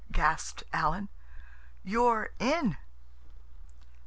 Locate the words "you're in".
1.83-2.75